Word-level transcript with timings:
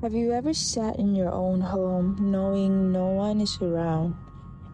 Have 0.00 0.14
you 0.14 0.32
ever 0.32 0.54
sat 0.54 0.96
in 1.00 1.16
your 1.16 1.32
own 1.32 1.60
home 1.60 2.16
knowing 2.20 2.92
no 2.92 3.06
one 3.08 3.40
is 3.40 3.58
around 3.60 4.14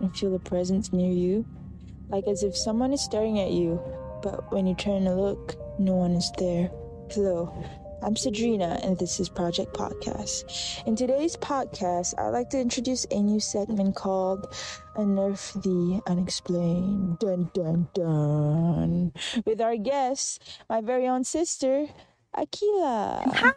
and 0.00 0.14
feel 0.14 0.34
a 0.34 0.38
presence 0.38 0.92
near 0.92 1.10
you? 1.10 1.46
Like 2.10 2.28
as 2.28 2.42
if 2.42 2.54
someone 2.54 2.92
is 2.92 3.00
staring 3.00 3.40
at 3.40 3.50
you, 3.50 3.80
but 4.22 4.52
when 4.52 4.66
you 4.66 4.74
turn 4.74 5.04
to 5.04 5.14
look, 5.14 5.56
no 5.78 5.94
one 5.94 6.12
is 6.12 6.30
there. 6.36 6.70
Hello, 7.10 7.50
I'm 8.02 8.16
Cedrina, 8.16 8.84
and 8.84 8.98
this 8.98 9.18
is 9.18 9.30
Project 9.30 9.72
Podcast. 9.72 10.84
In 10.86 10.94
today's 10.94 11.36
podcast, 11.36 12.12
I'd 12.18 12.28
like 12.28 12.50
to 12.50 12.60
introduce 12.60 13.06
a 13.10 13.18
new 13.18 13.40
segment 13.40 13.96
called 13.96 14.54
Unearth 14.96 15.54
the 15.62 16.02
Unexplained. 16.06 17.18
Dun 17.18 17.50
dun 17.54 17.88
dun. 17.94 19.12
With 19.46 19.62
our 19.62 19.78
guest, 19.78 20.42
my 20.68 20.82
very 20.82 21.08
own 21.08 21.24
sister, 21.24 21.86
Aqila. 22.36 23.24
Hi. 23.36 23.52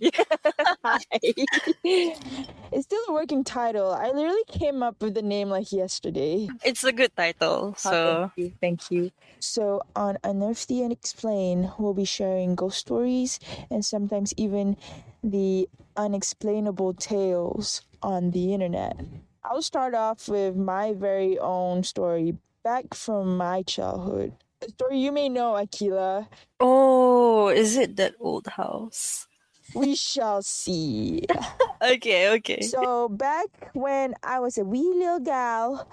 it's 1.84 2.84
still 2.84 3.02
a 3.08 3.12
working 3.12 3.44
title. 3.44 3.92
I 3.92 4.10
literally 4.10 4.44
came 4.48 4.82
up 4.82 5.02
with 5.02 5.14
the 5.14 5.22
name 5.22 5.48
like 5.48 5.72
yesterday. 5.72 6.48
It's 6.64 6.84
a 6.84 6.92
good 6.92 7.14
title. 7.16 7.74
So 7.76 7.90
Oh, 7.92 8.30
thank 8.30 8.32
you. 8.36 8.52
Thank 8.60 8.90
you. 8.90 9.10
So 9.40 9.82
on 9.96 10.18
Unearth 10.24 10.66
the 10.66 10.82
Unexplained, 10.84 11.72
we'll 11.78 11.94
be 11.94 12.04
sharing 12.04 12.54
ghost 12.54 12.78
stories 12.78 13.38
and 13.70 13.84
sometimes 13.84 14.32
even 14.36 14.76
the 15.22 15.68
unexplainable 15.96 16.94
tales 16.94 17.82
on 18.02 18.30
the 18.30 18.54
internet. 18.54 18.96
I'll 19.44 19.62
start 19.62 19.94
off 19.94 20.28
with 20.28 20.56
my 20.56 20.92
very 20.94 21.38
own 21.38 21.82
story 21.84 22.36
back 22.62 22.94
from 22.94 23.36
my 23.36 23.62
childhood. 23.62 24.32
A 24.62 24.68
story 24.70 24.98
you 24.98 25.10
may 25.12 25.28
know, 25.28 25.52
Aqila. 25.54 26.28
Oh, 26.60 27.48
is 27.48 27.76
it 27.76 27.96
that 27.96 28.14
old 28.20 28.46
house? 28.46 29.26
We 29.74 29.94
shall 29.96 30.42
see. 30.42 31.24
Okay, 31.82 32.30
okay. 32.38 32.60
So 32.60 33.08
back 33.08 33.48
when 33.72 34.14
I 34.22 34.38
was 34.38 34.56
a 34.56 34.64
wee 34.64 34.92
little 34.94 35.18
gal, 35.18 35.88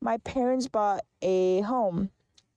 my 0.00 0.18
parents 0.18 0.66
bought 0.66 1.02
a 1.22 1.60
home. 1.60 2.10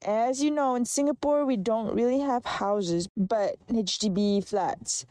As 0.03 0.41
you 0.43 0.49
know, 0.49 0.73
in 0.73 0.85
Singapore, 0.85 1.45
we 1.45 1.57
don't 1.57 1.93
really 1.93 2.21
have 2.21 2.43
houses, 2.43 3.07
but 3.15 3.57
HDB 3.69 4.43
flats. 4.43 5.05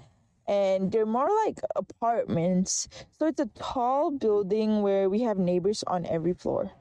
And 0.48 0.90
they're 0.90 1.06
more 1.06 1.28
like 1.46 1.60
apartments. 1.76 2.88
So 3.20 3.26
it's 3.26 3.38
a 3.40 3.46
tall 3.54 4.10
building 4.10 4.82
where 4.82 5.08
we 5.08 5.20
have 5.22 5.38
neighbors 5.38 5.84
on 5.86 6.04
every 6.06 6.32
floor. 6.34 6.72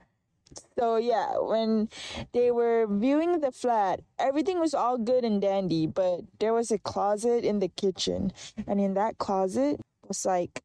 So 0.77 0.97
yeah, 0.97 1.37
when 1.37 1.89
they 2.33 2.51
were 2.51 2.87
viewing 2.89 3.39
the 3.39 3.51
flat, 3.51 4.01
everything 4.17 4.59
was 4.59 4.73
all 4.73 4.97
good 4.97 5.23
and 5.23 5.41
dandy, 5.41 5.85
but 5.87 6.21
there 6.39 6.53
was 6.53 6.71
a 6.71 6.79
closet 6.79 7.43
in 7.43 7.59
the 7.59 7.67
kitchen, 7.69 8.31
and 8.67 8.79
in 8.79 8.93
that 8.95 9.17
closet 9.17 9.79
was 10.07 10.25
like 10.25 10.63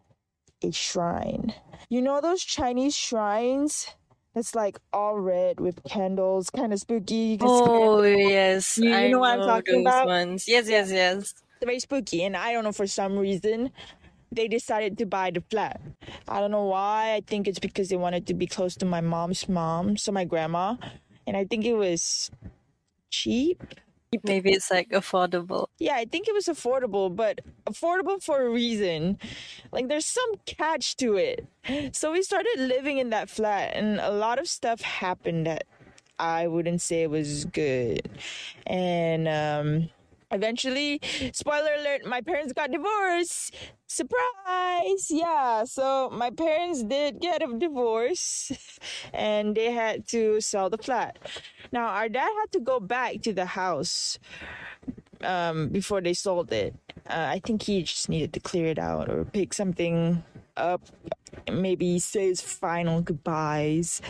a 0.63 0.71
shrine. 0.73 1.55
You 1.91 2.03
know 2.03 2.21
those 2.21 2.43
Chinese 2.45 2.97
shrines? 2.97 3.89
That's 4.35 4.55
like 4.55 4.79
all 4.93 5.19
red 5.21 5.61
with 5.61 5.85
candles, 5.85 6.51
kind 6.51 6.73
of 6.73 6.81
spooky. 6.81 7.15
You 7.17 7.39
can 7.39 7.51
scare 7.51 7.89
Oh 7.89 8.03
yes, 8.03 8.79
You- 8.79 8.91
you 8.91 8.95
I 8.95 9.11
know 9.11 9.21
what 9.21 9.31
I'm 9.33 9.43
talking 9.43 9.77
those 9.77 9.87
about? 9.87 10.07
ones. 10.07 10.45
Yes, 10.49 10.69
yes, 10.69 10.91
yes. 10.91 11.35
It's 11.61 11.65
very 11.67 11.81
spooky, 11.81 12.23
and 12.25 12.37
I 12.37 12.53
don't 12.53 12.65
know 12.65 12.73
for 12.73 12.87
some 12.87 13.17
reason 13.19 13.71
they 14.33 14.49
decided 14.49 14.99
to 14.99 15.07
buy 15.07 15.31
the 15.31 15.43
flat. 15.51 15.81
I 16.29 16.41
don't 16.41 16.51
know 16.51 16.65
why. 16.65 17.15
I 17.15 17.23
think 17.27 17.47
it's 17.49 17.59
because 17.59 17.89
they 17.89 17.97
wanted 17.97 18.27
to 18.29 18.35
be 18.35 18.47
close 18.47 18.77
to 18.77 18.87
my 18.87 19.01
mom's 19.01 19.49
mom, 19.49 19.97
so 19.97 20.13
my 20.13 20.25
grandma, 20.25 20.77
and 21.27 21.37
I 21.37 21.45
think 21.45 21.65
it 21.65 21.75
was 21.75 22.31
cheap. 23.11 23.63
Maybe 24.23 24.53
it's 24.53 24.71
like 24.71 24.91
affordable. 24.91 25.67
Yeah, 25.79 25.97
I 25.97 26.05
think 26.05 26.29
it 26.29 26.35
was 26.35 26.47
affordable, 26.47 27.15
but 27.15 27.41
affordable 27.67 28.23
for 28.23 28.43
a 28.43 28.51
reason. 28.51 29.19
Like 29.73 29.89
there's 29.89 30.07
some 30.07 30.35
catch 30.47 30.97
to 30.99 31.17
it. 31.17 31.47
So 31.93 32.13
we 32.13 32.23
started 32.23 32.55
living 32.59 32.99
in 32.99 33.11
that 33.11 33.29
flat 33.29 33.73
and 33.75 33.99
a 33.99 34.13
lot 34.13 34.39
of 34.39 34.47
stuff 34.49 34.83
happened 34.83 35.47
that 35.47 35.65
I 36.19 36.47
wouldn't 36.47 36.81
say 36.81 37.07
was 37.07 37.45
good. 37.47 38.09
And 38.67 39.27
um 39.27 39.91
eventually, 40.35 41.01
spoiler 41.33 41.75
alert, 41.79 42.05
my 42.05 42.21
parents 42.21 42.53
got 42.53 42.71
divorced. 42.71 43.55
Surprise! 43.87 45.11
Yeah, 45.11 45.65
so 45.65 46.11
my 46.13 46.31
parents 46.31 46.83
did 46.83 47.21
get 47.21 47.43
a 47.43 47.59
divorce 47.59 48.53
and 49.13 49.55
they 49.55 49.73
had 49.73 50.07
to 50.09 50.41
sell 50.41 50.69
the 50.69 50.79
flat. 50.79 51.19
Now, 51.73 51.87
our 51.87 52.09
dad 52.09 52.31
had 52.41 52.53
to 52.53 52.61
go 52.61 52.81
back 52.81 53.23
to 53.23 53.33
the 53.33 53.47
house 53.47 54.19
um, 55.23 55.69
before 55.69 56.01
they 56.01 56.15
sold 56.15 56.53
it. 56.53 56.75
Uh, 57.09 57.29
I 57.31 57.41
think 57.45 57.63
he 57.63 57.83
just 57.83 58.09
needed 58.09 58.33
to 58.35 58.41
clear 58.41 58.67
it 58.67 58.79
out 58.79 59.09
or 59.09 59.25
pick 59.25 59.53
something 59.55 60.23
up. 60.57 60.83
Maybe 61.51 61.99
say 61.99 62.29
his 62.29 62.41
final 62.41 63.03
goodbyes. 63.03 64.01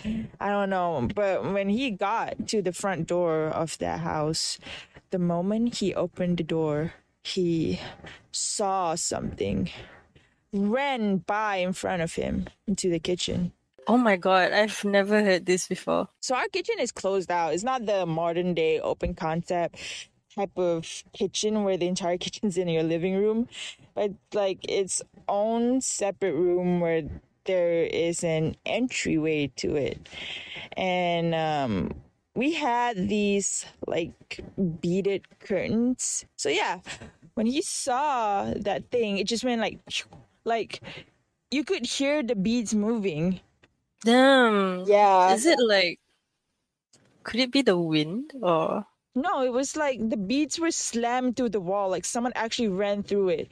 I 0.41 0.51
don't 0.51 0.71
know. 0.71 1.09
But 1.15 1.43
when 1.53 1.69
he 1.69 1.91
got 1.91 2.49
to 2.49 2.63
the 2.63 2.73
front 2.73 3.07
door 3.07 3.49
of 3.49 3.79
that 3.79 4.01
house, 4.01 4.59
the 5.15 5.19
moment 5.21 5.77
he 5.77 5.95
opened 5.95 6.39
the 6.39 6.43
door, 6.43 6.93
he 7.23 7.79
saw 8.33 8.97
something 8.97 9.71
ran 10.53 11.19
by 11.19 11.59
in 11.59 11.73
front 11.73 12.03
of 12.03 12.13
him 12.17 12.49
into 12.67 12.91
the 12.91 12.99
kitchen. 12.99 13.53
Oh 13.87 13.97
my 13.97 14.17
god, 14.17 14.51
I've 14.51 14.85
never 14.85 15.23
heard 15.23 15.47
this 15.47 15.69
before. 15.69 16.09
So 16.21 16.35
our 16.35 16.49
kitchen 16.49 16.81
is 16.81 16.91
closed 16.91 17.31
out. 17.31 17.55
It's 17.55 17.63
not 17.63 17.87
the 17.87 18.07
modern 18.07 18.55
day 18.55 18.81
open 18.81 19.15
concept 19.15 19.79
type 20.35 20.59
of 20.59 21.05
kitchen 21.13 21.63
where 21.63 21.77
the 21.77 21.87
entire 21.87 22.19
kitchen's 22.25 22.59
in 22.59 22.67
your 22.67 22.83
living 22.83 23.15
room, 23.15 23.47
but 23.95 24.11
like 24.33 24.69
its 24.69 25.01
own 25.29 25.81
separate 25.81 26.35
room 26.35 26.81
where 26.81 27.03
there 27.45 27.85
is 27.85 28.25
an 28.25 28.57
entryway 28.67 29.53
to 29.59 29.77
it. 29.77 30.09
And 30.77 31.37
um 31.37 32.04
we 32.35 32.53
had 32.55 32.97
these 32.97 33.65
like 33.87 34.45
beaded 34.81 35.27
curtains. 35.41 36.25
So 36.37 36.49
yeah, 36.49 36.81
when 37.35 37.47
he 37.47 37.63
saw 37.63 38.53
that 38.57 38.91
thing, 38.91 39.19
it 39.19 39.27
just 39.27 39.45
went 39.45 39.61
like 39.61 39.81
like 40.45 40.81
you 41.51 41.65
could 41.65 41.87
hear 41.87 42.23
the 42.23 42.35
beads 42.37 42.75
moving. 42.75 43.41
Damn. 44.05 44.85
Yeah. 44.87 45.33
Is 45.35 45.47
it 45.47 45.59
like 45.59 45.99
could 47.25 47.41
it 47.41 47.51
be 47.51 47.63
the 47.63 47.77
wind 47.77 48.33
or 48.41 48.87
No, 49.17 49.43
it 49.43 49.53
was 49.53 49.77
like 49.77 49.99
the 50.11 50.17
beads 50.17 50.59
were 50.59 50.71
slammed 50.71 51.37
through 51.37 51.51
the 51.51 51.61
wall, 51.61 51.89
like 51.91 52.05
someone 52.05 52.33
actually 52.35 52.69
ran 52.69 53.03
through 53.03 53.29
it. 53.31 53.49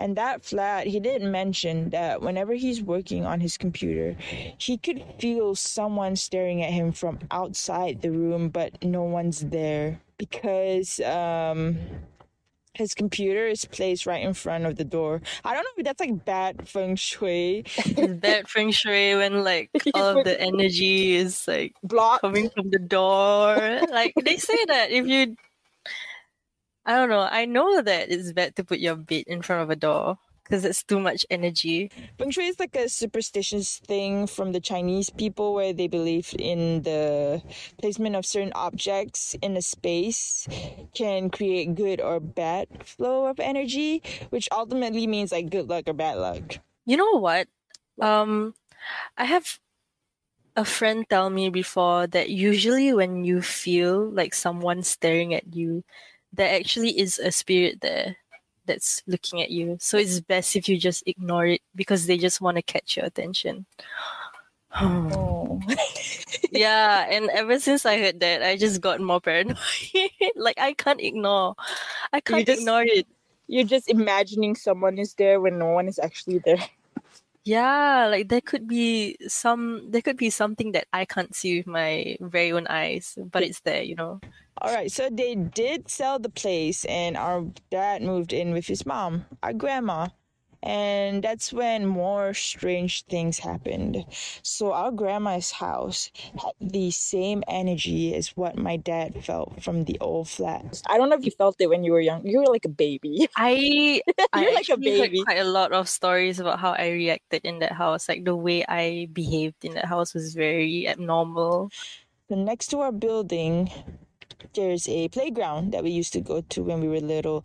And 0.00 0.16
that 0.16 0.44
flat, 0.44 0.86
he 0.86 0.98
didn't 0.98 1.30
mention 1.30 1.90
that 1.90 2.22
whenever 2.22 2.54
he's 2.54 2.82
working 2.82 3.26
on 3.26 3.38
his 3.40 3.58
computer, 3.58 4.16
he 4.58 4.78
could 4.78 5.04
feel 5.18 5.54
someone 5.54 6.16
staring 6.16 6.62
at 6.62 6.72
him 6.72 6.90
from 6.90 7.18
outside 7.30 8.00
the 8.00 8.10
room, 8.10 8.48
but 8.48 8.82
no 8.82 9.02
one's 9.02 9.40
there 9.40 10.00
because 10.16 11.00
um 11.00 11.78
his 12.74 12.94
computer 12.94 13.46
is 13.46 13.64
placed 13.64 14.06
right 14.06 14.22
in 14.22 14.32
front 14.32 14.64
of 14.64 14.76
the 14.76 14.84
door. 14.84 15.20
I 15.44 15.54
don't 15.54 15.64
know 15.64 15.70
if 15.76 15.84
that's 15.84 16.00
like 16.00 16.24
bad 16.24 16.68
feng 16.68 16.96
shui. 16.96 17.64
is 17.76 18.16
bad 18.16 18.48
feng 18.48 18.70
shui 18.70 19.16
when 19.16 19.44
like 19.44 19.70
all 19.94 20.18
of 20.18 20.24
the 20.24 20.40
energy 20.40 21.16
is 21.16 21.46
like 21.48 21.74
Block. 21.82 22.20
coming 22.22 22.48
from 22.50 22.70
the 22.70 22.78
door? 22.78 23.80
Like 23.90 24.14
they 24.24 24.36
say 24.36 24.64
that 24.68 24.90
if 24.90 25.06
you 25.06 25.36
I 26.86 26.96
don't 26.96 27.08
know, 27.10 27.28
I 27.30 27.44
know 27.44 27.82
that 27.82 28.10
it's 28.10 28.32
bad 28.32 28.56
to 28.56 28.64
put 28.64 28.78
your 28.78 28.96
bed 28.96 29.24
in 29.26 29.42
front 29.42 29.62
of 29.62 29.70
a 29.70 29.76
door 29.76 30.18
because 30.50 30.64
it's 30.64 30.82
too 30.82 30.98
much 30.98 31.24
energy. 31.30 31.90
Feng 32.18 32.30
Shui 32.30 32.46
is 32.48 32.58
like 32.58 32.74
a 32.74 32.88
superstitious 32.88 33.78
thing 33.78 34.26
from 34.26 34.50
the 34.50 34.60
Chinese 34.60 35.08
people 35.08 35.54
where 35.54 35.72
they 35.72 35.86
believe 35.86 36.34
in 36.38 36.82
the 36.82 37.40
placement 37.80 38.16
of 38.16 38.26
certain 38.26 38.52
objects 38.54 39.36
in 39.42 39.56
a 39.56 39.62
space 39.62 40.48
can 40.92 41.30
create 41.30 41.76
good 41.76 42.00
or 42.00 42.18
bad 42.18 42.66
flow 42.84 43.26
of 43.26 43.38
energy, 43.38 44.02
which 44.30 44.48
ultimately 44.50 45.06
means 45.06 45.30
like 45.30 45.50
good 45.50 45.68
luck 45.68 45.84
or 45.86 45.92
bad 45.92 46.16
luck. 46.18 46.58
You 46.84 46.96
know 46.96 47.20
what? 47.20 47.46
Um, 48.00 48.54
I 49.16 49.26
have 49.26 49.60
a 50.56 50.64
friend 50.64 51.06
tell 51.08 51.30
me 51.30 51.48
before 51.48 52.08
that 52.08 52.28
usually 52.28 52.92
when 52.92 53.24
you 53.24 53.40
feel 53.40 54.10
like 54.10 54.34
someone 54.34 54.82
staring 54.82 55.32
at 55.32 55.54
you, 55.54 55.84
there 56.32 56.54
actually 56.54 56.98
is 56.98 57.18
a 57.18 57.32
spirit 57.32 57.80
there 57.80 58.16
that's 58.66 59.02
looking 59.06 59.42
at 59.42 59.50
you. 59.50 59.76
So 59.80 59.98
it's 59.98 60.20
best 60.20 60.56
if 60.56 60.68
you 60.68 60.78
just 60.78 61.02
ignore 61.06 61.46
it 61.46 61.62
because 61.74 62.06
they 62.06 62.18
just 62.18 62.40
want 62.40 62.56
to 62.56 62.62
catch 62.62 62.96
your 62.96 63.06
attention. 63.06 63.66
Oh. 64.80 65.60
yeah, 66.52 67.06
and 67.10 67.28
ever 67.30 67.58
since 67.58 67.84
I 67.84 67.98
heard 67.98 68.20
that, 68.20 68.42
I 68.42 68.56
just 68.56 68.80
got 68.80 69.00
more 69.00 69.20
paranoid. 69.20 69.58
like 70.36 70.58
I 70.58 70.72
can't 70.74 71.00
ignore. 71.00 71.54
I 72.12 72.20
can't 72.20 72.46
just- 72.46 72.60
ignore 72.60 72.84
it. 72.84 73.06
You're 73.48 73.64
just 73.64 73.88
imagining 73.88 74.54
someone 74.54 74.96
is 74.96 75.14
there 75.14 75.40
when 75.40 75.58
no 75.58 75.74
one 75.74 75.88
is 75.88 75.98
actually 75.98 76.38
there. 76.38 76.62
Yeah, 77.42 78.06
like 78.06 78.28
there 78.28 78.40
could 78.40 78.68
be 78.68 79.16
some 79.26 79.90
there 79.90 80.02
could 80.02 80.16
be 80.16 80.30
something 80.30 80.70
that 80.72 80.86
I 80.92 81.04
can't 81.04 81.34
see 81.34 81.58
with 81.58 81.66
my 81.66 82.16
very 82.20 82.52
own 82.52 82.68
eyes, 82.68 83.18
but 83.18 83.42
it's 83.42 83.60
there, 83.60 83.82
you 83.82 83.96
know. 83.96 84.20
All 84.60 84.72
right, 84.74 84.90
so 84.92 85.08
they 85.10 85.34
did 85.34 85.88
sell 85.90 86.18
the 86.18 86.28
place, 86.28 86.84
and 86.84 87.16
our 87.16 87.46
dad 87.70 88.02
moved 88.02 88.32
in 88.32 88.52
with 88.52 88.66
his 88.66 88.84
mom, 88.84 89.24
our 89.42 89.52
grandma. 89.52 90.08
And 90.62 91.24
that's 91.24 91.54
when 91.54 91.86
more 91.86 92.34
strange 92.34 93.04
things 93.06 93.38
happened. 93.38 94.04
So, 94.42 94.72
our 94.72 94.90
grandma's 94.92 95.52
house 95.52 96.10
had 96.36 96.52
the 96.60 96.90
same 96.90 97.42
energy 97.48 98.14
as 98.14 98.36
what 98.36 98.58
my 98.58 98.76
dad 98.76 99.24
felt 99.24 99.62
from 99.62 99.84
the 99.84 99.98
old 100.00 100.28
flat. 100.28 100.82
I 100.86 100.98
don't 100.98 101.08
know 101.08 101.16
if 101.16 101.24
you 101.24 101.30
felt 101.30 101.56
it 101.60 101.68
when 101.68 101.82
you 101.82 101.92
were 101.92 102.00
young. 102.00 102.26
You 102.26 102.40
were 102.40 102.52
like 102.52 102.66
a 102.66 102.68
baby. 102.68 103.26
I 103.36 104.02
I 104.34 104.42
You're 104.42 104.52
like 104.52 104.68
a 104.68 104.76
actually 104.76 104.92
heard 104.98 105.10
baby. 105.10 105.24
quite 105.24 105.38
a 105.38 105.44
lot 105.44 105.72
of 105.72 105.88
stories 105.88 106.38
about 106.40 106.58
how 106.60 106.72
I 106.72 106.90
reacted 106.90 107.42
in 107.44 107.60
that 107.60 107.72
house. 107.72 108.08
Like 108.08 108.24
the 108.26 108.36
way 108.36 108.64
I 108.68 109.08
behaved 109.12 109.64
in 109.64 109.74
that 109.74 109.86
house 109.86 110.12
was 110.12 110.34
very 110.34 110.86
abnormal. 110.86 111.70
The 112.28 112.36
next 112.36 112.68
to 112.68 112.80
our 112.80 112.92
building, 112.92 113.70
there's 114.54 114.88
a 114.88 115.08
playground 115.08 115.72
that 115.72 115.82
we 115.84 115.90
used 115.90 116.12
to 116.14 116.20
go 116.20 116.40
to 116.40 116.62
when 116.62 116.80
we 116.80 116.88
were 116.88 117.00
little. 117.00 117.44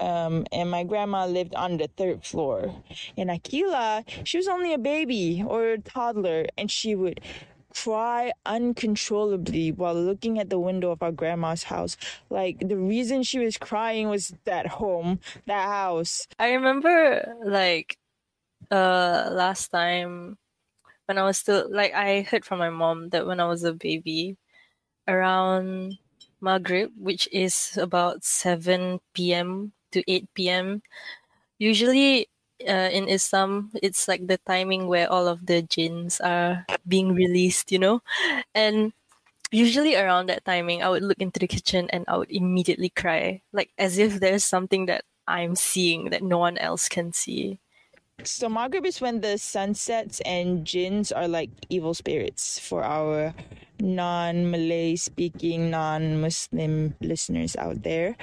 Um, 0.00 0.46
and 0.52 0.70
my 0.70 0.84
grandma 0.84 1.26
lived 1.26 1.54
on 1.54 1.76
the 1.76 1.88
third 1.96 2.24
floor. 2.24 2.74
And 3.16 3.30
Aqila, 3.30 4.04
she 4.24 4.36
was 4.36 4.46
only 4.46 4.72
a 4.72 4.78
baby 4.78 5.42
or 5.44 5.70
a 5.70 5.78
toddler, 5.78 6.46
and 6.56 6.70
she 6.70 6.94
would 6.94 7.20
cry 7.74 8.32
uncontrollably 8.46 9.72
while 9.72 9.94
looking 9.94 10.38
at 10.38 10.50
the 10.50 10.58
window 10.58 10.90
of 10.90 11.02
our 11.02 11.12
grandma's 11.12 11.64
house. 11.64 11.96
Like 12.30 12.60
the 12.60 12.76
reason 12.76 13.22
she 13.22 13.38
was 13.38 13.56
crying 13.56 14.08
was 14.08 14.34
that 14.44 14.66
home, 14.66 15.20
that 15.46 15.68
house. 15.68 16.26
I 16.38 16.52
remember 16.52 17.36
like 17.44 17.96
uh 18.70 19.30
last 19.32 19.68
time 19.68 20.36
when 21.06 21.18
I 21.18 21.24
was 21.24 21.38
still 21.38 21.68
like 21.70 21.94
I 21.94 22.22
heard 22.22 22.44
from 22.44 22.58
my 22.58 22.70
mom 22.70 23.10
that 23.10 23.26
when 23.26 23.40
I 23.40 23.46
was 23.46 23.64
a 23.64 23.72
baby 23.72 24.36
around 25.06 25.94
Maghrib, 26.40 26.90
which 26.98 27.28
is 27.32 27.76
about 27.80 28.24
7 28.24 29.32
p.m. 29.34 29.72
to 29.92 30.02
8 30.10 30.48
p.m. 30.48 30.82
Usually 31.58 32.28
uh, 32.66 32.90
in 32.92 33.08
Islam, 33.08 33.70
it's 33.82 34.08
like 34.08 34.26
the 34.26 34.38
timing 34.46 34.86
where 34.88 35.10
all 35.10 35.26
of 35.28 35.46
the 35.46 35.62
jinns 35.62 36.20
are 36.20 36.66
being 36.86 37.14
released, 37.14 37.72
you 37.72 37.78
know? 37.78 38.02
And 38.54 38.92
usually 39.52 39.96
around 39.96 40.28
that 40.28 40.44
timing, 40.44 40.82
I 40.82 40.88
would 40.90 41.02
look 41.04 41.20
into 41.20 41.40
the 41.40 41.48
kitchen 41.48 41.88
and 41.90 42.04
I 42.08 42.16
would 42.16 42.30
immediately 42.32 42.90
cry, 42.90 43.42
like 43.52 43.70
as 43.78 43.98
if 43.98 44.20
there's 44.20 44.44
something 44.44 44.86
that 44.86 45.04
I'm 45.26 45.56
seeing 45.56 46.10
that 46.10 46.22
no 46.22 46.38
one 46.38 46.58
else 46.58 46.88
can 46.88 47.12
see. 47.12 47.60
So 48.24 48.48
Maghrib 48.48 48.84
is 48.84 49.00
when 49.00 49.20
the 49.20 49.38
sun 49.38 49.74
sets 49.74 50.20
and 50.20 50.64
jinns 50.64 51.12
are 51.12 51.28
like 51.28 51.50
evil 51.68 51.94
spirits 51.94 52.58
for 52.58 52.82
our 52.82 53.32
non-Malay 53.78 54.96
speaking, 54.96 55.70
non-Muslim 55.70 56.96
listeners 57.00 57.54
out 57.54 57.84
there. 57.84 58.16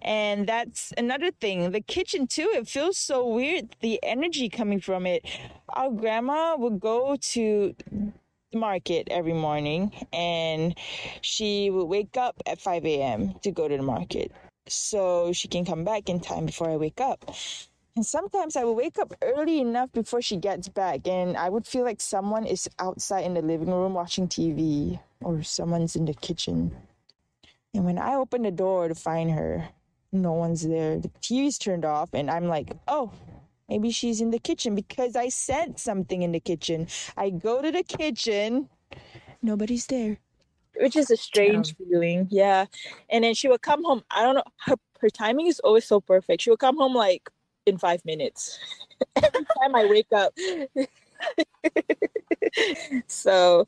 And 0.00 0.46
that's 0.48 0.94
another 0.96 1.30
thing. 1.30 1.70
The 1.70 1.82
kitchen 1.82 2.26
too, 2.26 2.50
it 2.54 2.66
feels 2.66 2.96
so 2.96 3.28
weird. 3.28 3.76
The 3.80 4.00
energy 4.02 4.48
coming 4.48 4.80
from 4.80 5.06
it. 5.06 5.24
Our 5.68 5.90
grandma 5.90 6.56
would 6.56 6.80
go 6.80 7.16
to 7.16 7.74
the 7.90 8.58
market 8.58 9.08
every 9.10 9.34
morning 9.34 9.92
and 10.14 10.74
she 11.20 11.70
would 11.70 11.86
wake 11.86 12.16
up 12.16 12.42
at 12.46 12.58
5 12.58 12.86
a.m. 12.86 13.34
to 13.42 13.50
go 13.50 13.68
to 13.68 13.76
the 13.76 13.82
market. 13.82 14.32
So 14.66 15.32
she 15.34 15.46
can 15.46 15.66
come 15.66 15.84
back 15.84 16.08
in 16.08 16.20
time 16.20 16.46
before 16.46 16.70
I 16.70 16.76
wake 16.76 17.00
up. 17.00 17.30
And 17.94 18.06
sometimes 18.06 18.56
I 18.56 18.64
would 18.64 18.72
wake 18.72 18.98
up 18.98 19.12
early 19.20 19.60
enough 19.60 19.92
before 19.92 20.22
she 20.22 20.36
gets 20.36 20.68
back, 20.68 21.06
and 21.06 21.36
I 21.36 21.50
would 21.50 21.66
feel 21.66 21.84
like 21.84 22.00
someone 22.00 22.46
is 22.46 22.68
outside 22.78 23.24
in 23.24 23.34
the 23.34 23.42
living 23.42 23.70
room 23.70 23.92
watching 23.92 24.28
TV, 24.28 24.98
or 25.20 25.42
someone's 25.42 25.94
in 25.94 26.06
the 26.06 26.14
kitchen. 26.14 26.74
And 27.74 27.84
when 27.84 27.98
I 27.98 28.14
open 28.14 28.42
the 28.42 28.50
door 28.50 28.88
to 28.88 28.94
find 28.94 29.30
her, 29.32 29.68
no 30.10 30.32
one's 30.32 30.66
there. 30.66 30.98
The 30.98 31.10
TV's 31.20 31.58
turned 31.58 31.84
off, 31.84 32.10
and 32.14 32.30
I'm 32.30 32.48
like, 32.48 32.72
oh, 32.88 33.12
maybe 33.68 33.90
she's 33.90 34.22
in 34.22 34.30
the 34.30 34.38
kitchen 34.38 34.74
because 34.74 35.14
I 35.14 35.28
said 35.28 35.78
something 35.78 36.22
in 36.22 36.32
the 36.32 36.40
kitchen. 36.40 36.88
I 37.18 37.28
go 37.28 37.60
to 37.60 37.70
the 37.70 37.82
kitchen, 37.82 38.70
nobody's 39.42 39.86
there. 39.86 40.18
Which 40.76 40.96
is 40.96 41.10
a 41.10 41.16
strange 41.18 41.76
feeling, 41.76 42.28
yeah. 42.30 42.64
And 43.10 43.24
then 43.24 43.34
she 43.34 43.48
would 43.48 43.60
come 43.60 43.84
home. 43.84 44.02
I 44.10 44.22
don't 44.22 44.36
know. 44.36 44.44
Her 44.60 44.76
her 45.00 45.10
timing 45.10 45.48
is 45.48 45.60
always 45.60 45.84
so 45.84 46.00
perfect. 46.00 46.42
She 46.42 46.50
would 46.50 46.60
come 46.60 46.78
home 46.78 46.94
like 46.94 47.28
in 47.66 47.78
five 47.78 48.04
minutes 48.04 48.58
every 49.16 49.44
time 49.44 49.74
I 49.74 49.86
wake 49.86 50.12
up. 50.14 50.36
so, 53.06 53.66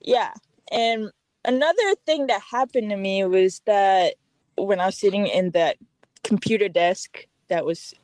yeah. 0.00 0.32
And 0.70 1.10
another 1.44 1.94
thing 2.06 2.26
that 2.28 2.42
happened 2.42 2.90
to 2.90 2.96
me 2.96 3.24
was 3.24 3.60
that 3.66 4.14
when 4.56 4.80
I 4.80 4.86
was 4.86 4.98
sitting 4.98 5.26
in 5.26 5.50
that 5.52 5.76
computer 6.24 6.68
desk 6.68 7.26
that 7.48 7.64
was 7.64 7.94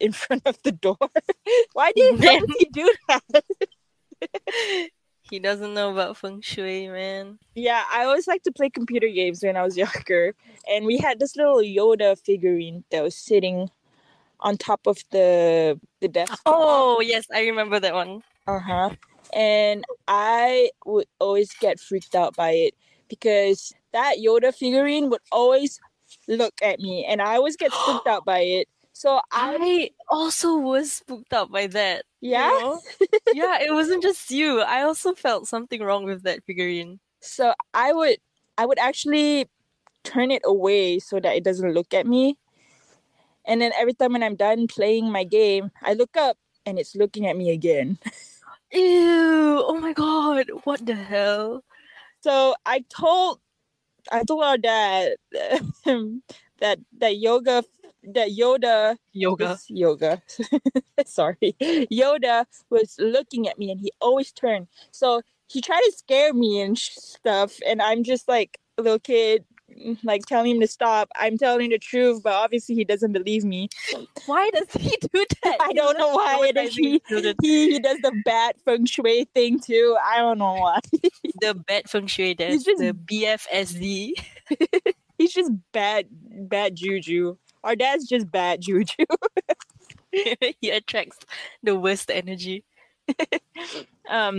in 0.00 0.12
front 0.12 0.42
of 0.46 0.58
the 0.62 0.72
door, 0.72 0.96
why 1.72 1.92
did 1.92 2.20
he 2.58 2.68
do 2.72 2.92
that? 3.08 3.44
He 5.30 5.38
doesn't 5.38 5.74
know 5.74 5.92
about 5.92 6.16
feng 6.16 6.40
shui, 6.40 6.88
man. 6.88 7.38
Yeah, 7.54 7.84
I 7.92 8.04
always 8.04 8.26
liked 8.26 8.44
to 8.44 8.52
play 8.52 8.70
computer 8.70 9.08
games 9.08 9.42
when 9.42 9.56
I 9.56 9.62
was 9.62 9.76
younger, 9.76 10.34
and 10.66 10.86
we 10.86 10.96
had 10.96 11.20
this 11.20 11.36
little 11.36 11.58
Yoda 11.58 12.18
figurine 12.18 12.84
that 12.90 13.02
was 13.02 13.14
sitting 13.14 13.68
on 14.40 14.56
top 14.56 14.86
of 14.86 14.98
the 15.10 15.78
the 16.00 16.08
desk. 16.08 16.40
Oh, 16.46 17.00
yes, 17.00 17.26
I 17.32 17.46
remember 17.46 17.80
that 17.80 17.94
one. 17.94 18.22
Uh 18.46 18.58
huh. 18.58 18.90
And 19.34 19.84
I 20.06 20.70
would 20.86 21.06
always 21.18 21.52
get 21.60 21.80
freaked 21.80 22.14
out 22.14 22.34
by 22.36 22.50
it 22.52 22.74
because 23.08 23.72
that 23.92 24.16
Yoda 24.18 24.54
figurine 24.54 25.10
would 25.10 25.20
always 25.32 25.80
look 26.26 26.54
at 26.62 26.80
me, 26.80 27.04
and 27.04 27.20
I 27.20 27.36
always 27.36 27.56
get 27.56 27.72
spooked 27.72 28.06
out 28.06 28.24
by 28.24 28.40
it. 28.40 28.68
So 28.92 29.20
I, 29.32 29.56
I 29.60 29.90
also 30.10 30.58
was 30.58 30.92
spooked 30.92 31.32
out 31.32 31.50
by 31.50 31.66
that. 31.68 32.04
you 32.20 32.32
yeah. 32.32 32.48
know? 32.48 32.80
yeah, 33.32 33.60
it 33.60 33.72
wasn't 33.72 34.02
just 34.02 34.30
you. 34.30 34.60
I 34.60 34.82
also 34.82 35.14
felt 35.14 35.46
something 35.46 35.82
wrong 35.82 36.04
with 36.04 36.22
that 36.24 36.44
figurine. 36.44 36.98
So 37.20 37.52
I 37.74 37.92
would, 37.92 38.18
I 38.56 38.66
would 38.66 38.78
actually 38.78 39.48
turn 40.04 40.30
it 40.30 40.42
away 40.44 40.98
so 40.98 41.20
that 41.20 41.36
it 41.36 41.44
doesn't 41.44 41.74
look 41.74 41.92
at 41.92 42.06
me. 42.06 42.36
And 43.48 43.62
then 43.62 43.72
every 43.76 43.94
time 43.94 44.12
when 44.12 44.22
I'm 44.22 44.36
done 44.36 44.68
playing 44.68 45.10
my 45.10 45.24
game, 45.24 45.70
I 45.82 45.94
look 45.94 46.16
up 46.16 46.36
and 46.66 46.78
it's 46.78 46.94
looking 46.94 47.26
at 47.26 47.36
me 47.36 47.50
again. 47.50 47.98
Ew! 48.72 49.64
Oh 49.64 49.78
my 49.80 49.94
god! 49.94 50.50
What 50.64 50.84
the 50.84 50.94
hell? 50.94 51.64
So 52.20 52.54
I 52.66 52.84
told 52.90 53.40
I 54.12 54.22
told 54.24 54.44
our 54.44 54.58
dad 54.58 55.14
that 55.32 56.78
that 56.98 57.16
yoga 57.16 57.64
that 58.14 58.28
Yoda 58.30 58.96
Yoga. 59.12 59.58
yoga 59.68 60.22
sorry 61.06 61.56
Yoda 61.90 62.44
was 62.70 62.96
looking 62.98 63.48
at 63.48 63.58
me 63.58 63.70
and 63.70 63.80
he 63.80 63.92
always 64.00 64.30
turned. 64.32 64.68
So 64.90 65.22
he 65.48 65.62
tried 65.62 65.80
to 65.80 65.92
scare 65.96 66.34
me 66.34 66.60
and 66.60 66.76
stuff 66.76 67.58
and 67.66 67.80
I'm 67.80 68.04
just 68.04 68.28
like 68.28 68.60
a 68.76 68.82
little 68.82 68.98
kid 68.98 69.44
like 70.02 70.26
telling 70.26 70.52
him 70.56 70.60
to 70.60 70.66
stop. 70.66 71.08
I'm 71.16 71.38
telling 71.38 71.70
the 71.70 71.78
truth, 71.78 72.22
but 72.22 72.32
obviously 72.32 72.74
he 72.74 72.84
doesn't 72.84 73.12
believe 73.12 73.44
me. 73.44 73.68
Why 74.26 74.50
does 74.50 74.70
he 74.72 74.96
do 75.12 75.24
that? 75.44 75.56
I 75.60 75.72
don't 75.72 75.98
know 75.98 76.14
why. 76.14 76.50
And 76.54 76.68
he, 76.70 77.00
he 77.08 77.72
he 77.72 77.78
does 77.78 77.98
the 77.98 78.12
bad 78.24 78.56
feng 78.64 78.86
shui 78.86 79.24
thing 79.34 79.60
too. 79.60 79.96
I 80.04 80.18
don't 80.18 80.38
know 80.38 80.54
why. 80.54 80.80
the 81.40 81.54
bad 81.54 81.88
feng 81.88 82.06
shui 82.06 82.34
that's 82.34 82.64
just- 82.64 82.78
the 82.80 82.92
BFSD. 82.92 84.12
He's 85.18 85.32
just 85.32 85.50
bad 85.72 86.06
bad 86.10 86.76
juju. 86.76 87.36
Our 87.64 87.74
dad's 87.74 88.08
just 88.08 88.30
bad 88.30 88.60
juju. 88.60 89.04
he 90.12 90.70
attracts 90.70 91.18
the 91.62 91.76
worst 91.78 92.10
energy. 92.10 92.64
um 94.08 94.38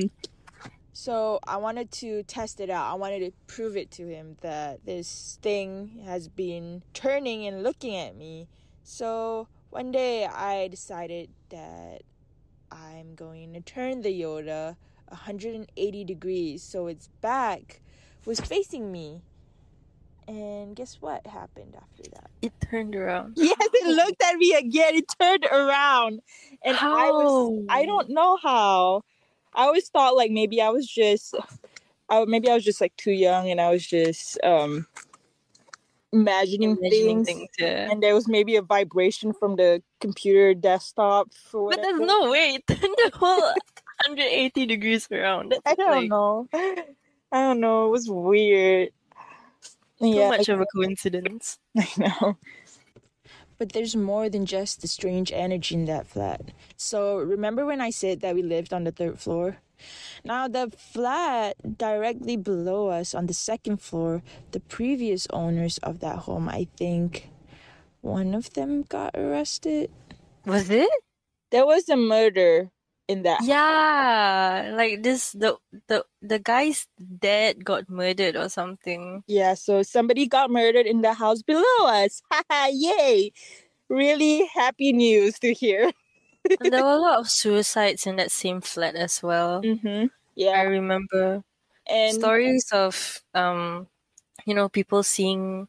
so 1.00 1.40
i 1.48 1.56
wanted 1.56 1.90
to 1.92 2.24
test 2.24 2.60
it 2.60 2.70
out. 2.70 2.92
I 2.92 2.96
wanted 2.96 3.22
to 3.22 3.32
prove 3.48 3.78
it 3.78 3.90
to 3.92 4.08
him 4.08 4.36
that 4.42 4.86
this 4.86 5.40
thing 5.42 6.02
has 6.04 6.28
been 6.28 6.84
turning 6.94 7.48
and 7.48 7.64
looking 7.64 7.96
at 7.96 8.18
me. 8.18 8.50
So 8.84 9.48
one 9.70 9.94
day 9.94 10.26
i 10.26 10.68
decided 10.68 11.30
that 11.52 12.02
i'm 12.70 13.16
going 13.16 13.54
to 13.54 13.62
turn 13.62 14.02
the 14.02 14.10
yoda 14.10 14.76
180 15.08 16.04
degrees 16.04 16.62
so 16.64 16.88
its 16.88 17.08
back 17.22 17.80
was 18.26 18.42
facing 18.42 18.92
me. 18.92 19.22
And 20.28 20.76
guess 20.76 20.98
what 21.00 21.26
happened 21.26 21.76
after 21.76 22.04
that? 22.12 22.30
It 22.42 22.52
turned 22.60 22.94
around. 22.94 23.34
yes 23.38 23.58
it 23.58 23.88
looked 23.88 24.22
at 24.22 24.36
me 24.36 24.54
again. 24.54 24.96
It 24.96 25.06
turned 25.18 25.46
around. 25.46 26.20
And 26.66 26.76
i 26.76 27.10
was 27.10 27.66
i 27.70 27.86
don't 27.86 28.10
know 28.10 28.38
how 28.44 29.04
i 29.54 29.64
always 29.64 29.90
thought 29.90 30.16
like 30.16 30.32
maybe 30.32 30.62
i 30.62 30.70
was 30.70 30.88
just 30.88 31.36
I, 32.10 32.26
maybe 32.26 32.50
i 32.50 32.54
was 32.54 32.64
just 32.64 32.82
like 32.82 32.96
too 32.98 33.12
young 33.12 33.50
and 33.50 33.60
i 33.62 33.72
was 33.72 33.86
just 33.86 34.40
um 34.44 34.88
imagining, 36.12 36.72
Imagining 36.72 37.26
things, 37.26 37.28
things, 37.28 37.50
yeah. 37.60 37.92
and 37.92 38.02
there 38.02 38.16
was 38.16 38.28
maybe 38.28 38.56
a 38.56 38.62
vibration 38.62 39.32
from 39.34 39.56
the 39.56 39.84
computer 40.02 40.54
desktop 40.54 41.34
for 41.34 41.70
But 41.70 41.82
there's 41.84 42.00
no 42.00 42.32
way 42.32 42.56
it 42.56 42.68
turned 42.68 42.82
the 42.82 43.12
whole 43.14 43.42
180 44.08 44.66
degrees 44.66 45.08
around. 45.12 45.52
That's 45.52 45.62
i 45.66 45.76
don't 45.76 45.92
like 45.92 46.10
know 46.10 46.48
i 46.54 46.84
don't 47.32 47.60
know 47.60 47.88
it 47.88 47.92
was 47.92 48.10
weird 48.10 48.90
too 50.00 50.08
yeah 50.08 50.30
much 50.30 50.50
of 50.50 50.62
a 50.62 50.66
coincidence. 50.74 51.60
I 51.78 51.88
know. 51.98 52.38
But 53.60 53.74
there's 53.74 53.96
more 53.96 54.30
than 54.30 54.46
just 54.46 54.82
the 54.82 54.88
strange 54.88 55.32
energy 55.34 55.76
in 55.76 55.86
that 55.86 56.08
flat. 56.08 56.54
So, 56.78 57.18
remember 57.18 57.66
when 57.66 57.82
I 57.82 57.90
said 57.92 58.22
that 58.22 58.34
we 58.34 58.42
lived 58.42 58.74
on 58.74 58.86
the 58.86 58.92
third 58.92 59.20
floor? 59.20 59.58
Now, 60.24 60.48
the 60.48 60.72
flat 60.78 61.56
directly 61.78 62.38
below 62.38 62.88
us 62.88 63.14
on 63.14 63.28
the 63.28 63.34
second 63.34 63.82
floor, 63.82 64.24
the 64.52 64.60
previous 64.62 65.28
owners 65.32 65.78
of 65.80 66.00
that 66.00 66.20
home, 66.20 66.48
I 66.48 66.68
think 66.78 67.30
one 68.02 68.34
of 68.34 68.54
them 68.54 68.84
got 68.84 69.12
arrested. 69.16 69.92
Was 70.46 70.70
it? 70.70 70.90
There 71.52 71.66
was 71.66 71.90
a 71.90 71.98
murder 71.98 72.72
in 73.10 73.24
that. 73.24 73.42
Yeah, 73.44 74.72
like 74.78 75.02
this 75.02 75.34
the 75.34 75.58
the 75.90 76.06
the 76.22 76.38
guy's 76.38 76.86
dad 77.02 77.66
got 77.66 77.90
murdered 77.90 78.38
or 78.38 78.48
something. 78.48 79.26
Yeah, 79.26 79.56
so 79.56 79.82
somebody 79.82 80.28
got 80.30 80.54
murdered 80.54 80.86
in 80.86 81.02
the 81.02 81.18
house 81.18 81.42
below 81.42 81.82
us. 81.90 82.22
Haha, 82.32 82.70
yay! 82.72 83.34
Really 83.90 84.46
happy 84.54 84.94
news 84.94 85.40
to 85.40 85.52
hear. 85.52 85.92
There 86.62 86.86
were 86.86 87.02
a 87.02 87.02
lot 87.02 87.20
of 87.20 87.30
suicides 87.34 88.06
in 88.06 88.16
that 88.18 88.32
same 88.32 88.62
flat 88.62 88.96
as 88.96 89.22
well. 89.26 89.62
Mm-hmm. 89.66 90.14
Yeah. 90.36 90.52
I 90.52 90.62
remember 90.70 91.44
and 91.90 92.14
stories 92.14 92.70
of 92.72 93.22
um 93.34 93.88
you 94.46 94.54
know 94.54 94.70
people 94.70 95.02
seeing 95.02 95.68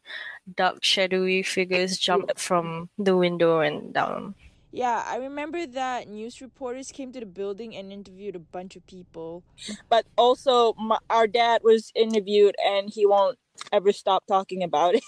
dark 0.56 0.84
shadowy 0.84 1.42
figures 1.42 1.96
jump 1.96 2.36
from 2.38 2.90
the 2.98 3.16
window 3.16 3.60
and 3.60 3.94
down. 3.94 4.34
Yeah, 4.72 5.04
I 5.06 5.16
remember 5.16 5.66
that 5.66 6.08
news 6.08 6.40
reporters 6.40 6.92
came 6.92 7.12
to 7.12 7.20
the 7.20 7.26
building 7.26 7.74
and 7.74 7.92
interviewed 7.92 8.36
a 8.36 8.40
bunch 8.40 8.76
of 8.76 8.86
people. 8.86 9.42
But 9.88 10.06
also, 10.16 10.74
my, 10.74 10.98
our 11.08 11.26
dad 11.26 11.62
was 11.64 11.90
interviewed, 11.94 12.54
and 12.64 12.88
he 12.88 13.06
won't 13.06 13.38
ever 13.72 13.92
stop 13.92 14.24
talking 14.26 14.62
about 14.62 14.94
it. 14.94 15.04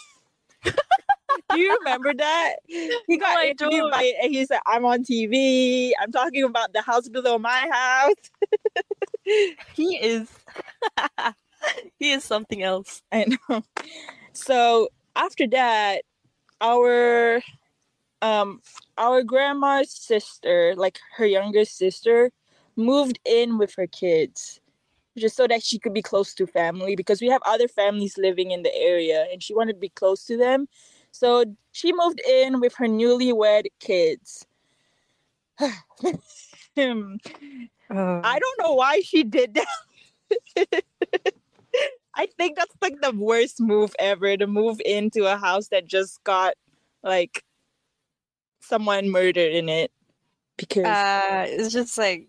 Do 1.51 1.59
you 1.59 1.77
remember 1.79 2.13
that? 2.15 2.57
He 2.67 3.17
got 3.19 3.39
I 3.39 3.49
interviewed 3.49 3.91
by, 3.91 4.13
and 4.23 4.33
he 4.33 4.45
said, 4.47 4.61
"I'm 4.67 4.85
on 4.85 5.05
TV. 5.05 5.93
I'm 6.01 6.13
talking 6.13 6.45
about 6.45 6.73
the 6.73 6.83
house 6.83 7.09
below 7.09 7.39
my 7.39 7.69
house." 7.71 8.15
He 9.75 9.97
is 9.97 10.29
he 11.99 12.13
is 12.13 12.25
something 12.25 12.63
else. 12.63 13.03
I 13.13 13.27
know. 13.49 13.63
So 14.33 14.89
after 15.15 15.47
that, 15.49 16.03
our 16.61 17.41
um 18.23 18.61
our 18.97 19.23
grandma's 19.23 19.91
sister, 19.91 20.75
like 20.77 20.99
her 21.17 21.27
younger 21.27 21.65
sister, 21.65 22.31
moved 22.77 23.19
in 23.25 23.59
with 23.59 23.75
her 23.75 23.87
kids. 23.87 24.61
Just 25.19 25.37
so 25.37 25.47
that 25.47 25.63
she 25.63 25.79
could 25.79 25.93
be 25.93 26.01
close 26.01 26.33
to 26.35 26.47
family 26.47 26.97
because 26.97 27.21
we 27.21 27.29
have 27.29 27.43
other 27.45 27.69
families 27.69 28.17
living 28.17 28.51
in 28.51 28.63
the 28.63 28.75
area 28.75 29.27
and 29.31 29.43
she 29.43 29.55
wanted 29.55 29.75
to 29.75 29.79
be 29.79 29.91
close 29.91 30.25
to 30.25 30.39
them. 30.39 30.67
So 31.11 31.45
she 31.73 31.93
moved 31.93 32.23
in 32.27 32.61
with 32.61 32.75
her 32.77 32.87
newlywed 32.87 33.67
kids. 33.81 34.47
Hmm. 36.75 37.17
I 38.25 38.39
don't 38.39 38.67
know 38.67 38.73
why 38.73 39.01
she 39.01 39.25
did 39.25 39.55
that. 39.55 39.67
I 42.15 42.27
think 42.39 42.57
that's 42.57 42.75
like 42.81 43.01
the 43.03 43.13
worst 43.15 43.61
move 43.61 43.95
ever 43.99 44.39
to 44.39 44.47
move 44.47 44.81
into 44.85 45.27
a 45.27 45.37
house 45.37 45.69
that 45.69 45.87
just 45.87 46.25
got 46.25 46.55
like 47.03 47.45
someone 48.73 49.11
murdered 49.11 49.53
in 49.53 49.69
it 49.69 49.93
because 50.57 50.87
uh 50.87 51.45
it's 51.47 51.75
just 51.75 51.99
like 51.99 52.27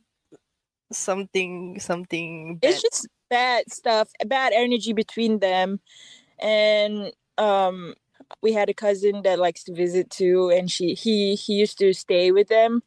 something 0.91 1.79
something 1.79 2.57
bad. 2.57 2.69
it's 2.69 2.81
just 2.81 3.07
bad 3.29 3.71
stuff, 3.71 4.09
bad 4.25 4.51
energy 4.53 4.91
between 4.91 5.39
them. 5.39 5.79
And 6.39 7.13
um 7.37 7.95
we 8.41 8.51
had 8.51 8.69
a 8.69 8.73
cousin 8.73 9.21
that 9.23 9.39
likes 9.39 9.63
to 9.63 9.73
visit 9.73 10.09
too 10.09 10.49
and 10.49 10.69
she 10.69 10.95
he 10.95 11.35
he 11.35 11.53
used 11.53 11.77
to 11.77 11.93
stay 11.93 12.31
with 12.31 12.49
them 12.49 12.83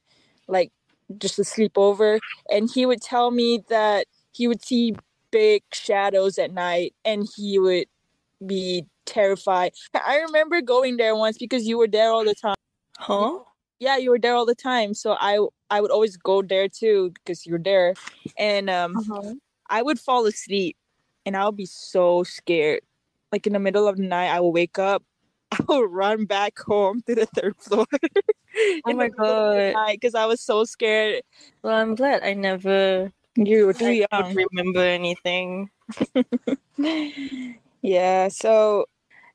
like 0.49 0.71
just 1.17 1.37
to 1.37 1.45
sleep 1.45 1.73
over 1.77 2.19
and 2.51 2.69
he 2.75 2.85
would 2.85 3.01
tell 3.01 3.31
me 3.31 3.65
that 3.71 4.07
he 4.33 4.47
would 4.47 4.63
see 4.63 4.95
big 5.31 5.63
shadows 5.73 6.37
at 6.37 6.53
night 6.53 6.95
and 7.07 7.27
he 7.37 7.59
would 7.59 7.87
be 8.45 8.85
terrified. 9.07 9.73
I 9.95 10.19
remember 10.19 10.61
going 10.61 10.99
there 10.99 11.17
once 11.17 11.39
because 11.39 11.67
you 11.67 11.79
were 11.79 11.89
there 11.89 12.11
all 12.11 12.25
the 12.25 12.35
time. 12.35 12.57
Huh? 12.99 13.41
Yeah, 13.79 13.97
you 13.97 14.11
were 14.11 14.19
there 14.19 14.35
all 14.35 14.47
the 14.47 14.55
time. 14.55 14.95
So 14.95 15.17
I 15.21 15.39
I 15.71 15.81
would 15.81 15.91
always 15.91 16.17
go 16.17 16.43
there 16.43 16.69
too 16.69 17.11
because 17.15 17.47
you 17.47 17.53
were 17.53 17.59
there. 17.63 17.95
And 18.39 18.71
um 18.71 18.97
Uh-huh. 18.97 19.35
I 19.69 19.83
would 19.83 19.99
fall 20.01 20.27
asleep 20.27 20.77
and 21.27 21.37
I 21.37 21.45
would 21.47 21.57
be 21.57 21.67
so 21.67 22.23
scared. 22.25 22.83
Like 23.33 23.47
in 23.47 23.53
the 23.53 23.59
middle 23.59 23.87
of 23.89 23.97
the 23.97 24.05
night 24.05 24.29
I 24.31 24.41
would 24.41 24.51
wake 24.55 24.79
up. 24.79 25.03
I 25.53 25.63
would 25.69 25.91
run 25.91 26.25
back 26.27 26.59
home 26.59 27.03
to 27.07 27.15
the 27.15 27.27
third 27.27 27.57
floor. 27.59 27.87
Oh 28.87 28.95
my 28.95 29.09
god. 29.11 29.75
Because 29.93 30.15
I 30.15 30.25
was 30.25 30.41
so 30.41 30.65
scared. 30.65 31.23
Well 31.63 31.75
I'm 31.75 31.95
glad 31.95 32.23
I 32.23 32.33
never 32.33 33.13
You 33.37 33.67
were 33.67 33.75
too 33.75 33.93
young. 33.93 34.09
don't 34.11 34.35
remember 34.35 34.81
anything. 34.81 35.69
yeah, 37.83 38.29
so 38.29 38.87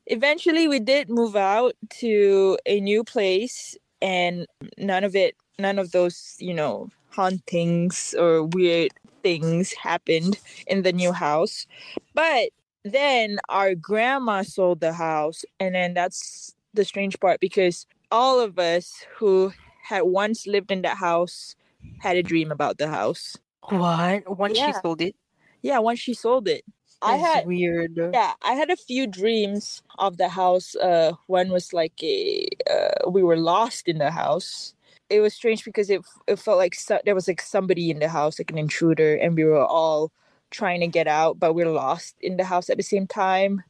eventually 0.06 0.68
we 0.68 0.80
did 0.80 1.08
move 1.08 1.36
out 1.36 1.74
to 2.00 2.58
a 2.66 2.80
new 2.80 3.04
place 3.04 3.76
and 4.00 4.46
none 4.78 5.04
of 5.04 5.14
it 5.14 5.36
none 5.58 5.78
of 5.78 5.92
those, 5.92 6.36
you 6.38 6.54
know, 6.54 6.88
hauntings 7.10 8.14
or 8.18 8.44
weird 8.44 8.90
things 9.22 9.72
happened 9.72 10.38
in 10.66 10.82
the 10.82 10.92
new 10.92 11.12
house. 11.12 11.66
But 12.14 12.50
then 12.84 13.38
our 13.48 13.74
grandma 13.74 14.42
sold 14.42 14.80
the 14.80 14.92
house 14.92 15.44
and 15.60 15.74
then 15.74 15.94
that's 15.94 16.54
the 16.74 16.84
strange 16.84 17.18
part 17.20 17.38
because 17.40 17.86
all 18.10 18.40
of 18.40 18.58
us 18.58 19.04
who 19.16 19.52
had 19.84 20.02
once 20.02 20.46
lived 20.46 20.70
in 20.70 20.82
that 20.82 20.96
house 20.96 21.54
had 21.98 22.16
a 22.16 22.22
dream 22.22 22.50
about 22.50 22.78
the 22.78 22.88
house. 22.88 23.36
What? 23.68 24.38
Once 24.38 24.58
she 24.58 24.72
sold 24.82 25.00
it? 25.00 25.14
Yeah, 25.62 25.78
once 25.78 26.00
she 26.00 26.14
sold 26.14 26.48
it. 26.48 26.64
I 27.02 27.16
had 27.16 27.46
weird. 27.46 27.98
yeah 28.12 28.32
i 28.42 28.52
had 28.52 28.70
a 28.70 28.76
few 28.76 29.06
dreams 29.06 29.82
of 29.98 30.16
the 30.16 30.28
house 30.28 30.74
uh 30.76 31.12
one 31.26 31.50
was 31.50 31.72
like 31.72 32.02
a 32.02 32.48
uh, 32.70 33.10
we 33.10 33.22
were 33.22 33.36
lost 33.36 33.88
in 33.88 33.98
the 33.98 34.10
house 34.10 34.74
it 35.10 35.20
was 35.20 35.34
strange 35.34 35.64
because 35.64 35.90
it, 35.90 36.00
it 36.26 36.38
felt 36.38 36.56
like 36.56 36.74
so, 36.74 36.98
there 37.04 37.14
was 37.14 37.28
like 37.28 37.42
somebody 37.42 37.90
in 37.90 37.98
the 37.98 38.08
house 38.08 38.38
like 38.38 38.50
an 38.50 38.58
intruder 38.58 39.14
and 39.16 39.36
we 39.36 39.44
were 39.44 39.64
all 39.64 40.10
trying 40.50 40.80
to 40.80 40.86
get 40.86 41.06
out 41.08 41.38
but 41.38 41.54
we 41.54 41.62
are 41.62 41.70
lost 41.70 42.16
in 42.20 42.36
the 42.36 42.44
house 42.44 42.70
at 42.70 42.76
the 42.76 42.82
same 42.82 43.06
time 43.06 43.62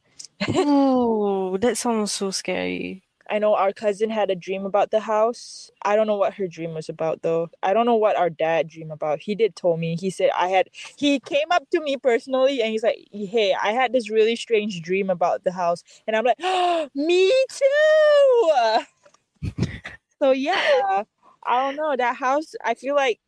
Ooh, 0.57 1.57
that 1.61 1.77
sounds 1.77 2.13
so 2.13 2.31
scary. 2.31 3.05
I 3.33 3.39
know 3.39 3.55
our 3.55 3.73
cousin 3.73 4.11
had 4.11 4.31
a 4.31 4.37
dream 4.37 4.67
about 4.67 4.91
the 4.91 5.01
house. 5.01 5.71
I 5.83 5.97
don't 5.97 6.07
know 6.07 6.17
what 6.17 6.35
her 6.35 6.47
dream 6.47 6.75
was 6.75 6.89
about 6.89 7.23
though. 7.23 7.49
I 7.63 7.73
don't 7.73 7.87
know 7.87 7.97
what 7.97 8.17
our 8.17 8.31
dad 8.31 8.69
dreamed 8.69 8.93
about. 8.93 9.21
He 9.21 9.35
did 9.35 9.57
told 9.57 9.81
me. 9.81 9.97
He 9.97 10.11
said 10.11 10.31
i 10.37 10.49
had 10.49 10.69
he 10.97 11.19
came 11.19 11.51
up 11.51 11.69
to 11.71 11.81
me 11.81 11.97
personally 11.97 12.61
and 12.63 12.71
he's 12.71 12.83
like 12.83 12.99
hey 13.11 13.55
i 13.55 13.73
had 13.73 13.93
this 13.93 14.11
really 14.11 14.37
strange 14.37 14.83
dream 14.83 15.11
about 15.11 15.45
the 15.45 15.53
house. 15.53 15.83
And 16.07 16.15
i'm 16.15 16.25
like 16.25 16.39
me 16.95 17.33
too! 17.51 18.53
So 20.21 20.31
yeah 20.31 21.03
i 21.45 21.57
don't 21.63 21.77
know. 21.77 21.97
That 21.97 22.17
house 22.17 22.55
i 22.65 22.75
feel 22.75 22.95
like 22.95 23.19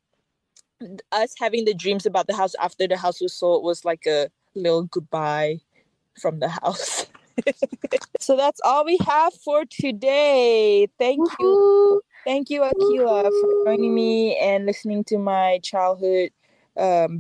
us 1.12 1.34
having 1.40 1.64
the 1.64 1.74
dreams 1.74 2.06
about 2.06 2.26
the 2.26 2.36
house 2.36 2.54
after 2.60 2.86
the 2.86 2.96
house 2.96 3.20
was 3.20 3.32
sold 3.32 3.64
was 3.64 3.84
like 3.84 4.06
a 4.06 4.28
little 4.54 4.84
goodbye 4.84 5.58
from 6.20 6.38
the 6.40 6.48
house 6.48 7.06
so 8.20 8.36
that's 8.36 8.60
all 8.64 8.84
we 8.84 8.98
have 9.06 9.32
for 9.44 9.64
today 9.64 10.88
thank 10.98 11.20
you 11.40 12.00
Thank 12.24 12.48
you, 12.48 12.62
Aqila, 12.62 13.24
for 13.24 13.64
joining 13.66 13.94
me 13.94 14.38
and 14.38 14.64
listening 14.64 15.04
to 15.04 15.18
my 15.18 15.60
childhood 15.62 16.30
um, 16.74 17.18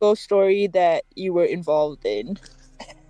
ghost 0.00 0.22
story 0.22 0.68
that 0.68 1.04
you 1.14 1.34
were 1.34 1.44
involved 1.44 2.06
in. 2.06 2.38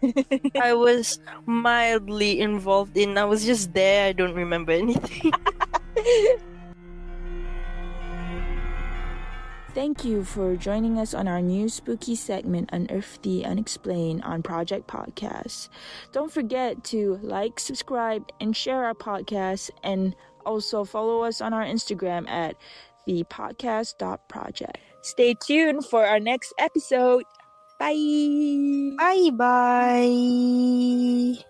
I 0.60 0.74
was 0.74 1.20
mildly 1.46 2.40
involved 2.40 2.96
in. 2.96 3.18
I 3.18 3.24
was 3.24 3.44
just 3.46 3.72
there. 3.72 4.08
I 4.08 4.12
don't 4.12 4.34
remember 4.34 4.72
anything. 4.72 5.32
Thank 9.76 10.06
you 10.06 10.24
for 10.24 10.56
joining 10.56 10.98
us 10.98 11.12
on 11.12 11.28
our 11.28 11.42
new 11.42 11.68
spooky 11.68 12.14
segment, 12.14 12.70
Unearth 12.72 13.20
the 13.20 13.44
Unexplained, 13.44 14.22
on 14.22 14.42
Project 14.42 14.86
Podcast. 14.86 15.68
Don't 16.12 16.32
forget 16.32 16.82
to 16.84 17.18
like, 17.20 17.60
subscribe, 17.60 18.24
and 18.40 18.56
share 18.56 18.86
our 18.86 18.94
podcast, 18.94 19.68
and 19.82 20.16
also 20.46 20.84
follow 20.84 21.24
us 21.24 21.42
on 21.42 21.52
our 21.52 21.62
Instagram 21.62 22.26
at 22.26 22.56
the 23.06 23.24
podcast.project. 23.24 24.78
Stay 25.02 25.34
tuned 25.34 25.84
for 25.84 26.06
our 26.06 26.20
next 26.20 26.54
episode. 26.58 27.24
Bye. 27.78 28.94
bye 28.96 29.28
bye. 29.34 31.44